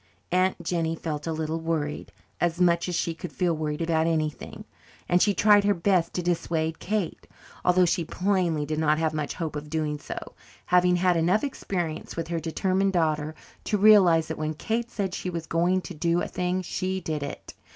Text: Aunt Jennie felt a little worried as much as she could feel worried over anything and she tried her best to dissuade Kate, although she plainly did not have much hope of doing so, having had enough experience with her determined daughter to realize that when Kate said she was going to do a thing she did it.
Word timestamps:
Aunt 0.31 0.63
Jennie 0.63 0.95
felt 0.95 1.27
a 1.27 1.31
little 1.31 1.59
worried 1.59 2.11
as 2.39 2.59
much 2.59 2.89
as 2.89 2.95
she 2.95 3.13
could 3.13 3.31
feel 3.31 3.55
worried 3.55 3.83
over 3.83 3.93
anything 3.93 4.65
and 5.07 5.21
she 5.21 5.35
tried 5.35 5.63
her 5.63 5.75
best 5.75 6.11
to 6.15 6.23
dissuade 6.23 6.79
Kate, 6.79 7.27
although 7.63 7.85
she 7.85 8.03
plainly 8.03 8.65
did 8.65 8.79
not 8.79 8.97
have 8.97 9.13
much 9.13 9.35
hope 9.35 9.55
of 9.55 9.69
doing 9.69 9.99
so, 9.99 10.17
having 10.65 10.95
had 10.95 11.17
enough 11.17 11.43
experience 11.43 12.15
with 12.15 12.29
her 12.29 12.39
determined 12.39 12.93
daughter 12.93 13.35
to 13.65 13.77
realize 13.77 14.27
that 14.27 14.39
when 14.39 14.55
Kate 14.55 14.89
said 14.89 15.13
she 15.13 15.29
was 15.29 15.45
going 15.45 15.81
to 15.81 15.93
do 15.93 16.19
a 16.19 16.27
thing 16.27 16.63
she 16.63 16.99
did 16.99 17.21
it. 17.21 17.53